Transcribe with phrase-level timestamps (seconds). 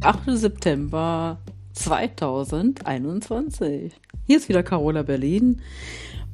[0.00, 0.38] 8.
[0.38, 1.38] September
[1.72, 3.92] 2021.
[4.26, 5.60] Hier ist wieder Carola Berlin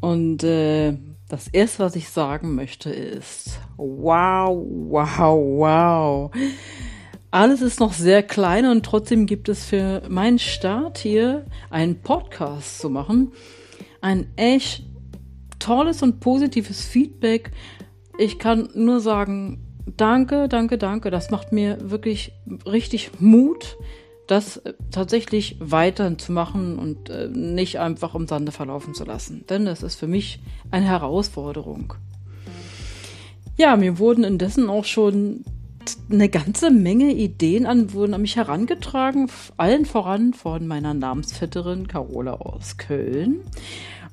[0.01, 0.97] und äh,
[1.29, 6.31] das erste, was ich sagen möchte, ist wow, wow, wow.
[7.31, 12.79] Alles ist noch sehr klein und trotzdem gibt es für meinen Start hier einen Podcast
[12.79, 13.33] zu machen
[14.05, 14.85] ein echt
[15.59, 17.53] tolles und positives Feedback.
[18.19, 21.11] Ich kann nur sagen, danke, danke, danke.
[21.11, 22.33] Das macht mir wirklich
[22.67, 23.77] richtig Mut,
[24.27, 29.45] das äh, tatsächlich weiter zu machen und äh, nicht einfach im Sande verlaufen zu lassen.
[29.49, 30.41] Denn das ist für mich
[30.71, 31.95] eine Herausforderung.
[33.57, 35.45] Ja, mir wurden indessen auch schon
[36.11, 42.33] eine ganze Menge Ideen an, wurden an mich herangetragen, allen voran von meiner Namensvetterin Carola
[42.33, 43.41] aus Köln.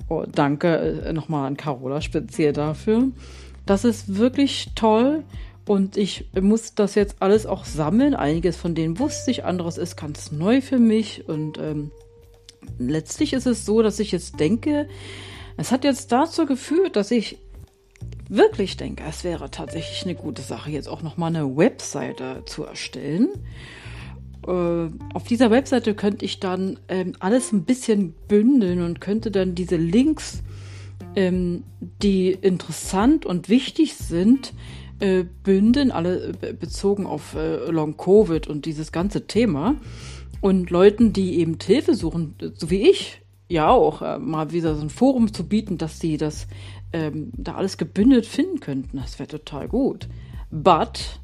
[0.10, 3.08] Oh, danke äh, nochmal an Carola speziell dafür.
[3.66, 5.24] Das ist wirklich toll
[5.68, 8.16] und ich muss das jetzt alles auch sammeln.
[8.16, 11.28] Einiges von denen wusste ich, anderes ist ganz neu für mich.
[11.30, 11.92] Und ähm,
[12.80, 14.88] letztlich ist es so, dass ich jetzt denke,
[15.58, 17.38] es hat jetzt dazu geführt, dass ich
[18.28, 23.30] wirklich denke, es wäre tatsächlich eine gute Sache, jetzt auch nochmal eine Webseite zu erstellen.
[24.48, 29.54] Äh, auf dieser Webseite könnte ich dann ähm, alles ein bisschen bündeln und könnte dann
[29.54, 30.42] diese Links,
[31.16, 31.64] ähm,
[32.02, 34.54] die interessant und wichtig sind,
[35.02, 39.76] äh, bündeln, alle äh, bezogen auf äh, Long Covid und dieses ganze Thema.
[40.42, 44.82] Und Leuten, die eben Hilfe suchen, so wie ich, ja auch, äh, mal wieder so
[44.82, 46.48] ein Forum zu bieten, dass sie das
[46.94, 48.98] ähm, da alles gebündelt finden könnten.
[48.98, 50.08] Das wäre total gut.
[50.50, 51.20] But,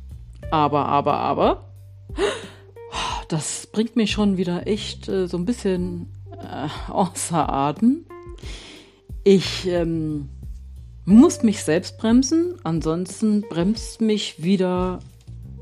[0.52, 1.72] aber, aber, aber,
[3.28, 8.06] das bringt mich schon wieder echt äh, so ein bisschen äh, außer Atem.
[9.24, 10.30] Ich ähm,
[11.08, 15.00] muss mich selbst bremsen, ansonsten bremst mich wieder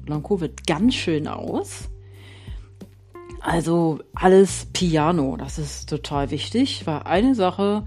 [0.08, 1.88] Long-Covid ganz schön aus.
[3.42, 7.86] Also alles Piano, das ist total wichtig, weil eine Sache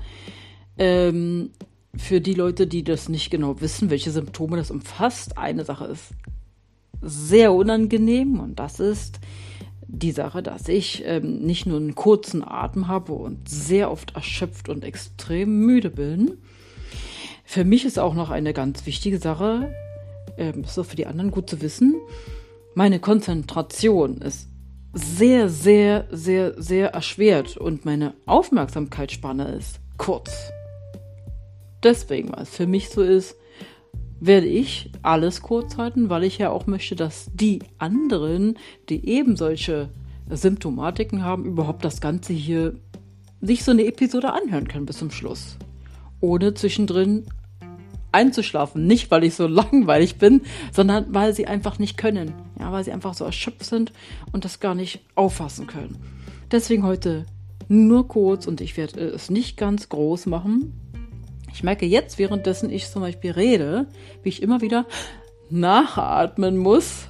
[0.78, 1.50] ähm,
[1.96, 6.12] für die Leute, die das nicht genau wissen, welche Symptome das umfasst, eine Sache ist
[7.02, 9.18] sehr unangenehm und das ist
[9.88, 14.68] die Sache, dass ich ähm, nicht nur einen kurzen Atem habe und sehr oft erschöpft
[14.68, 16.38] und extrem müde bin.
[17.50, 19.72] Für mich ist auch noch eine ganz wichtige Sache,
[20.36, 21.94] ähm, ist auch für die anderen gut zu wissen,
[22.74, 24.50] meine Konzentration ist
[24.92, 30.30] sehr, sehr, sehr, sehr erschwert und meine Aufmerksamkeitsspanne ist kurz.
[31.82, 33.34] Deswegen, weil es für mich so ist,
[34.20, 38.58] werde ich alles kurz halten, weil ich ja auch möchte, dass die anderen,
[38.90, 39.88] die eben solche
[40.28, 42.74] Symptomatiken haben, überhaupt das Ganze hier
[43.40, 45.56] sich so eine Episode anhören können bis zum Schluss.
[46.20, 47.24] Ohne zwischendrin
[48.12, 48.86] einzuschlafen.
[48.86, 50.42] Nicht, weil ich so langweilig bin,
[50.72, 52.32] sondern weil sie einfach nicht können.
[52.58, 53.92] Ja, weil sie einfach so erschöpft sind
[54.32, 55.98] und das gar nicht auffassen können.
[56.50, 57.26] Deswegen heute
[57.68, 60.72] nur kurz und ich werde es nicht ganz groß machen,
[61.52, 63.86] ich merke jetzt, währenddessen ich zum Beispiel rede,
[64.22, 64.86] wie ich immer wieder
[65.50, 67.08] nachatmen muss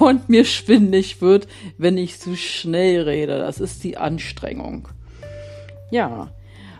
[0.00, 1.46] und mir schwindig wird,
[1.78, 3.38] wenn ich zu schnell rede.
[3.38, 4.88] Das ist die Anstrengung.
[5.90, 6.32] Ja,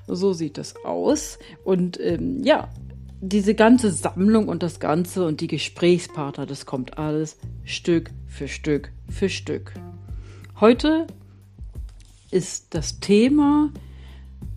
[0.06, 1.38] so sieht es aus.
[1.64, 2.70] Und ähm, ja,
[3.28, 8.92] diese ganze Sammlung und das Ganze und die Gesprächspartner, das kommt alles Stück für Stück
[9.08, 9.72] für Stück.
[10.60, 11.06] Heute
[12.30, 13.70] ist das Thema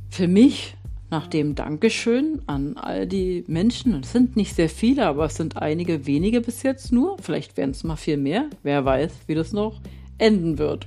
[0.09, 0.75] für mich
[1.09, 5.36] nach dem Dankeschön an all die Menschen, und es sind nicht sehr viele, aber es
[5.36, 9.34] sind einige wenige bis jetzt nur, vielleicht werden es mal viel mehr, wer weiß, wie
[9.34, 9.81] das noch
[10.19, 10.86] enden wird.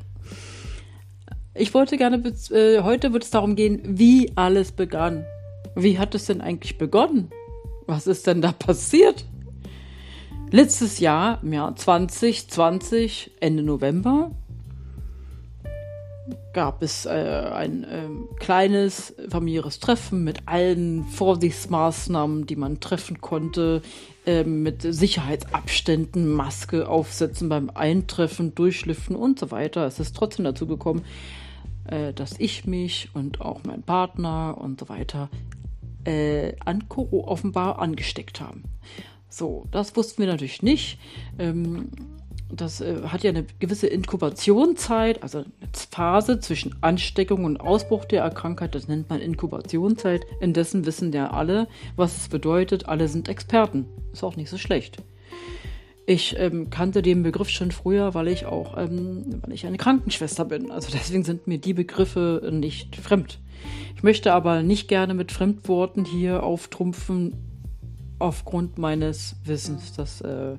[1.55, 5.25] Ich wollte gerne, äh, heute wird es darum gehen, wie alles begann.
[5.75, 7.31] Wie hat es denn eigentlich begonnen?
[7.87, 9.25] Was ist denn da passiert?
[10.51, 14.31] Letztes Jahr, im Jahr 2020, Ende November,
[16.53, 23.83] gab es äh, ein äh, kleines familiäres Treffen mit allen Vorsichtsmaßnahmen, die man treffen konnte,
[24.27, 29.87] äh, mit Sicherheitsabständen, Maske aufsetzen beim Eintreffen, Durchlüften und so weiter.
[29.87, 31.03] Es ist trotzdem dazu gekommen,
[31.87, 35.31] äh, dass ich mich und auch mein Partner und so weiter
[36.05, 38.65] äh, an Koro offenbar angesteckt haben.
[39.29, 40.99] So, das wussten wir natürlich nicht.
[41.39, 41.89] Ähm,
[42.55, 45.47] das äh, hat ja eine gewisse Inkubationszeit, also eine
[45.91, 50.27] Phase zwischen Ansteckung und Ausbruch der Krankheit, das nennt man Inkubationszeit.
[50.41, 51.67] Indessen wissen ja alle,
[51.97, 52.89] was es bedeutet.
[52.89, 53.87] Alle sind Experten.
[54.13, 54.99] Ist auch nicht so schlecht.
[56.05, 60.45] Ich ähm, kannte den Begriff schon früher, weil ich auch, ähm, weil ich eine Krankenschwester
[60.45, 60.71] bin.
[60.71, 63.39] Also deswegen sind mir die Begriffe nicht fremd.
[63.97, 67.35] Ich möchte aber nicht gerne mit Fremdworten hier auftrumpfen
[68.19, 69.93] aufgrund meines Wissens.
[69.95, 70.57] Das äh,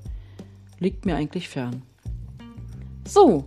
[0.79, 1.81] liegt mir eigentlich fern.
[3.05, 3.45] So,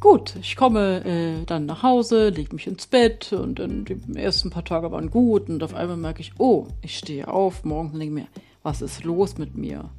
[0.00, 4.48] Gut, ich komme äh, dann nach Hause, lege mich ins Bett und dann die ersten
[4.48, 8.14] paar Tage waren gut und auf einmal merke ich, oh, ich stehe auf, morgens denke
[8.14, 8.26] mir,
[8.62, 9.90] was ist los mit mir?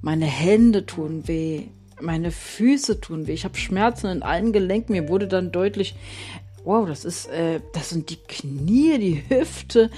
[0.00, 1.68] Meine Hände tun weh,
[2.00, 5.94] meine Füße tun weh, ich habe Schmerzen in allen Gelenken, mir wurde dann deutlich,
[6.64, 9.90] wow, das ist, äh, das sind die Knie, die Hüfte,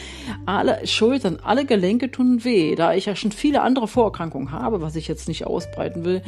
[0.46, 2.75] alle Schultern, alle Gelenke tun weh.
[2.75, 6.22] Da ich ja schon viele andere Vorerkrankungen habe, was ich jetzt nicht ausbreiten will,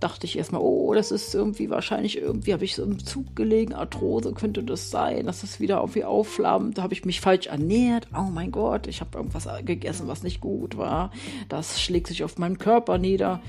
[0.00, 3.72] dachte ich erstmal, oh, das ist irgendwie wahrscheinlich, irgendwie habe ich so im Zug gelegen,
[3.72, 6.76] Arthrose könnte das sein, dass das wieder irgendwie aufflammt.
[6.76, 8.08] Da habe ich mich falsch ernährt.
[8.14, 11.10] Oh mein Gott, ich habe irgendwas gegessen, was nicht gut war.
[11.48, 13.40] Das schlägt sich auf meinen Körper nieder.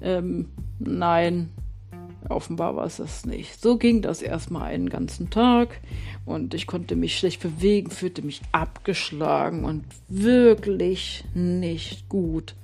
[0.00, 0.48] Ähm,
[0.80, 1.50] nein,
[2.34, 3.60] offenbar war es das nicht.
[3.60, 5.80] So ging das erstmal einen ganzen Tag
[6.24, 12.54] und ich konnte mich schlecht bewegen, fühlte mich abgeschlagen und wirklich nicht gut.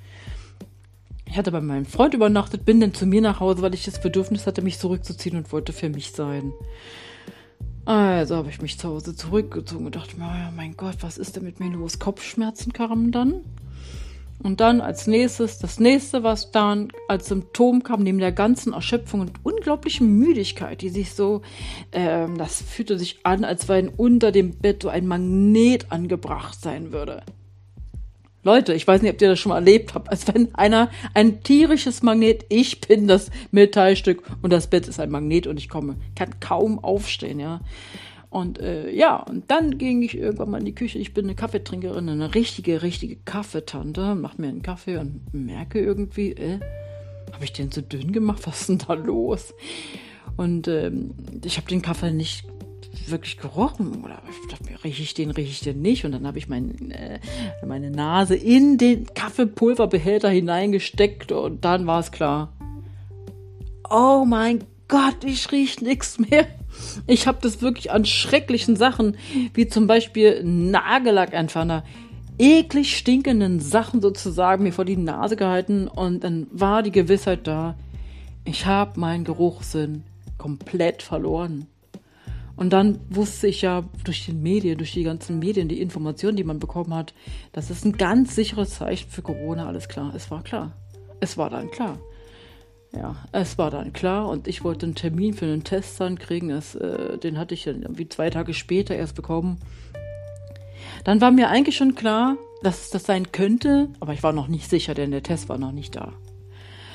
[1.27, 4.01] Ich hatte bei meinem Freund übernachtet, bin dann zu mir nach Hause, weil ich das
[4.01, 6.53] Bedürfnis hatte, mich zurückzuziehen und wollte für mich sein.
[7.85, 11.37] Also habe ich mich zu Hause zurückgezogen und dachte mir, oh mein Gott, was ist
[11.37, 11.99] denn mit mir los?
[11.99, 13.45] Kopfschmerzen kamen dann.
[14.41, 19.21] Und dann als nächstes, das nächste, was dann als Symptom kam, neben der ganzen Erschöpfung
[19.21, 21.43] und unglaublichen Müdigkeit, die sich so,
[21.93, 26.93] ähm, das fühlte sich an, als wenn unter dem Bett so ein Magnet angebracht sein
[26.93, 27.23] würde.
[28.45, 31.43] Leute, ich weiß nicht, ob ihr das schon mal erlebt habt, als wenn einer ein
[31.43, 35.97] tierisches Magnet, ich bin das Metallstück und das Bett ist ein Magnet und ich komme,
[36.15, 37.61] kann kaum aufstehen, ja.
[38.31, 40.99] Und äh, ja, und dann ging ich irgendwann mal in die Küche.
[40.99, 44.15] Ich bin eine Kaffeetrinkerin, eine richtige, richtige Kaffeetante.
[44.15, 46.61] Mach mir einen Kaffee und merke irgendwie, äh,
[47.33, 48.43] habe ich den zu dünn gemacht?
[48.47, 49.55] Was ist denn da los?
[50.37, 51.15] Und ähm,
[51.45, 52.45] ich habe den Kaffee nicht
[53.07, 54.21] wirklich gerochen oder
[54.85, 56.05] rieche ich den, rieche ich den nicht?
[56.05, 57.21] Und dann habe ich mein, äh,
[57.67, 62.53] meine Nase in den Kaffeepulverbehälter hineingesteckt und dann war es klar.
[63.89, 66.47] Oh mein Gott, ich rieche nichts mehr.
[67.07, 69.17] Ich habe das wirklich an schrecklichen Sachen,
[69.55, 71.85] wie zum Beispiel Nagellackentferner,
[72.39, 77.77] eklig stinkenden Sachen sozusagen mir vor die Nase gehalten und dann war die Gewissheit da,
[78.45, 80.05] ich habe meinen Geruchssinn
[80.39, 81.67] komplett verloren.
[82.57, 86.45] Und dann wusste ich ja durch die Medien, durch die ganzen Medien, die Informationen, die
[86.45, 87.15] man bekommen hat,
[87.53, 90.13] das ist ein ganz sicheres Zeichen für Corona, alles klar.
[90.15, 90.73] Es war klar.
[91.21, 91.99] Es war dann klar.
[92.93, 96.51] Ja, es war dann klar und ich wollte einen Termin für einen Test dann kriegen.
[96.51, 99.59] Es, äh, den hatte ich dann irgendwie zwei Tage später erst bekommen.
[101.05, 104.49] Dann war mir eigentlich schon klar, dass es das sein könnte, aber ich war noch
[104.49, 106.13] nicht sicher, denn der Test war noch nicht da.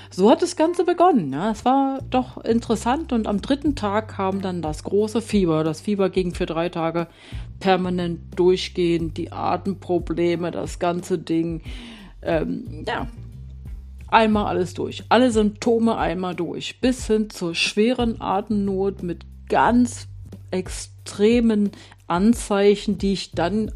[0.10, 1.34] So hat das Ganze begonnen.
[1.34, 1.50] Ja.
[1.50, 5.64] Es war doch interessant und am dritten Tag kam dann das große Fieber.
[5.64, 7.08] Das Fieber ging für drei Tage
[7.60, 11.62] permanent durchgehend, die Atemprobleme, das ganze Ding.
[12.22, 13.08] Ähm, ja,
[14.14, 15.04] einmal alles durch.
[15.10, 16.80] Alle Symptome einmal durch.
[16.80, 20.08] Bis hin zur schweren Atemnot mit ganz
[20.52, 21.72] extremen
[22.08, 23.72] Anzeichen, die ich dann.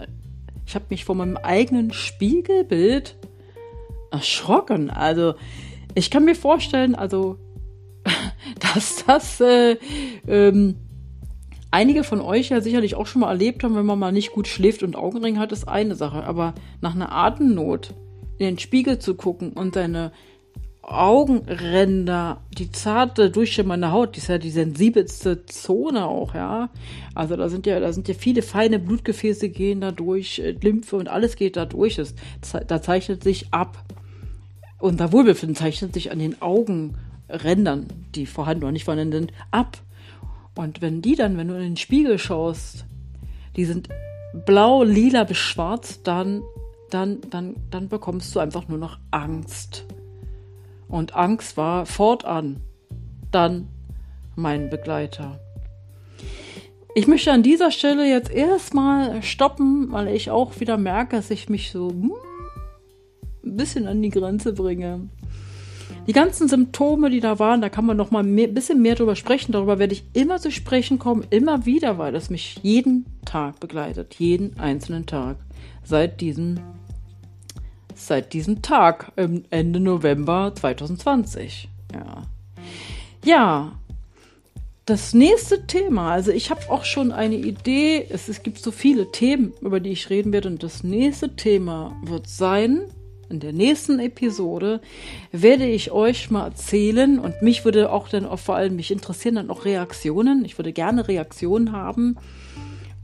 [0.65, 3.17] Ich habe mich vor meinem eigenen Spiegelbild
[4.11, 4.89] erschrocken.
[4.89, 5.35] Also,
[5.95, 7.37] ich kann mir vorstellen, also,
[8.73, 9.77] dass das äh,
[10.27, 10.75] ähm,
[11.71, 14.47] einige von euch ja sicherlich auch schon mal erlebt haben, wenn man mal nicht gut
[14.47, 16.23] schläft und Augenring hat, ist eine Sache.
[16.23, 17.93] Aber nach einer Atemnot
[18.37, 20.11] in den Spiegel zu gucken und seine
[20.87, 26.69] Augenränder, die zarte, durchschimmernde Haut, die ist ja die sensibelste Zone auch, ja.
[27.13, 30.95] Also da sind ja, da sind ja viele feine Blutgefäße gehen da durch, äh, Lymphe
[30.95, 31.97] und alles geht da durch.
[31.97, 32.15] Das,
[32.67, 33.83] da zeichnet sich ab.
[34.79, 39.79] Unser Wohlbefinden zeichnet sich an den Augenrändern, die vorhanden oder nicht vorhanden sind, ab.
[40.55, 42.85] Und wenn die dann, wenn du in den Spiegel schaust,
[43.57, 43.89] die sind
[44.45, 46.43] blau, lila bis schwarz, dann
[46.89, 49.85] dann, dann, dann bekommst du einfach nur noch Angst.
[50.87, 52.61] Und Angst war fortan
[53.31, 53.67] dann
[54.35, 55.39] mein Begleiter.
[56.95, 61.49] Ich möchte an dieser Stelle jetzt erstmal stoppen, weil ich auch wieder merke, dass ich
[61.49, 62.13] mich so hm,
[63.43, 65.09] ein bisschen an die Grenze bringe.
[66.07, 69.17] Die ganzen Symptome, die da waren, da kann man noch mal ein bisschen mehr drüber
[69.17, 69.51] sprechen.
[69.51, 74.15] Darüber werde ich immer zu sprechen kommen, immer wieder, weil das mich jeden Tag begleitet,
[74.15, 75.35] jeden einzelnen Tag
[75.83, 76.59] seit diesem
[77.93, 81.67] seit diesem Tag, Ende November 2020.
[81.93, 82.23] Ja.
[83.25, 83.71] Ja.
[84.85, 89.11] Das nächste Thema, also ich habe auch schon eine Idee, es, es gibt so viele
[89.11, 92.83] Themen, über die ich reden werde, und das nächste Thema wird sein,
[93.29, 94.81] in der nächsten Episode
[95.31, 99.35] werde ich euch mal erzählen und mich würde auch dann auch vor allem mich interessieren
[99.35, 100.45] dann auch Reaktionen.
[100.45, 102.17] Ich würde gerne Reaktionen haben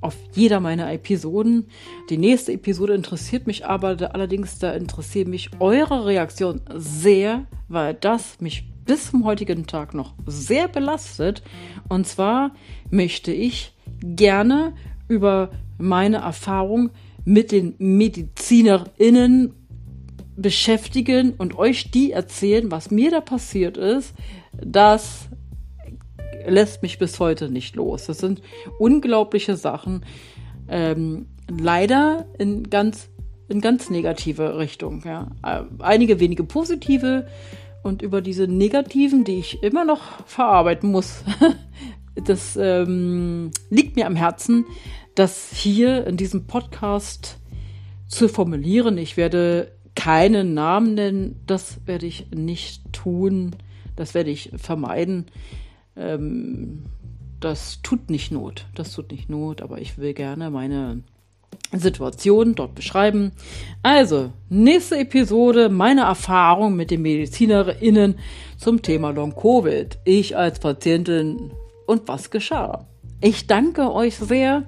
[0.03, 1.67] auf jeder meiner Episoden.
[2.09, 8.39] Die nächste Episode interessiert mich aber allerdings, da interessiert mich eure Reaktion sehr, weil das
[8.41, 11.41] mich bis zum heutigen Tag noch sehr belastet.
[11.87, 12.51] Und zwar
[12.91, 14.73] möchte ich gerne
[15.07, 16.89] über meine Erfahrung
[17.25, 19.53] mit den MedizinerInnen
[20.35, 24.13] beschäftigen und euch die erzählen, was mir da passiert ist.
[24.53, 25.29] Das
[26.45, 28.05] lässt mich bis heute nicht los.
[28.07, 28.41] Das sind
[28.79, 30.05] unglaubliche Sachen.
[30.67, 33.09] Ähm, leider in ganz,
[33.47, 35.03] in ganz negative Richtung.
[35.05, 35.31] Ja.
[35.43, 37.27] Äh, einige wenige positive
[37.83, 41.23] und über diese negativen, die ich immer noch verarbeiten muss.
[42.15, 44.65] das ähm, liegt mir am Herzen,
[45.15, 47.39] das hier in diesem Podcast
[48.07, 48.97] zu formulieren.
[48.97, 53.55] Ich werde keinen Namen nennen, das werde ich nicht tun,
[53.95, 55.25] das werde ich vermeiden.
[55.95, 56.83] Ähm,
[57.39, 61.03] das tut nicht Not, das tut nicht Not, aber ich will gerne meine
[61.71, 63.31] Situation dort beschreiben.
[63.81, 68.15] Also, nächste Episode, meine Erfahrung mit den MedizinerInnen
[68.57, 69.99] zum Thema Long-Covid.
[70.05, 71.51] Ich als Patientin
[71.85, 72.87] und was geschah.
[73.21, 74.63] Ich danke euch sehr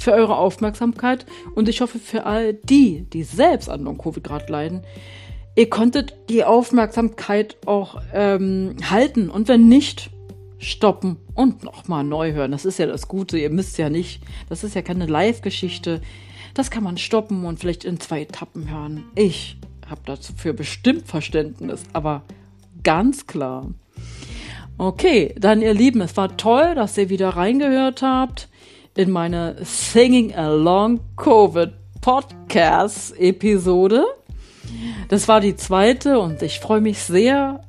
[0.00, 4.82] für eure Aufmerksamkeit und ich hoffe für all die, die selbst an Long-Covid gerade leiden,
[5.56, 10.10] ihr konntet die Aufmerksamkeit auch ähm, halten und wenn nicht,
[10.58, 12.52] stoppen und nochmal neu hören.
[12.52, 16.02] Das ist ja das Gute, ihr müsst ja nicht, das ist ja keine Live-Geschichte.
[16.54, 19.04] Das kann man stoppen und vielleicht in zwei Etappen hören.
[19.14, 19.56] Ich
[19.88, 22.22] habe dafür bestimmt Verständnis, aber
[22.82, 23.70] ganz klar.
[24.76, 28.48] Okay, dann ihr Lieben, es war toll, dass ihr wieder reingehört habt
[28.96, 34.04] in meine Singing Along Covid Podcast Episode.
[35.08, 37.60] Das war die zweite und ich freue mich sehr,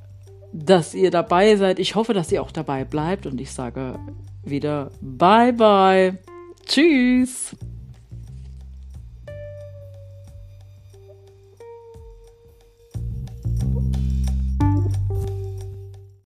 [0.53, 1.79] dass ihr dabei seid.
[1.79, 3.99] Ich hoffe, dass ihr auch dabei bleibt und ich sage
[4.43, 6.17] wieder Bye bye.
[6.65, 7.55] Tschüss.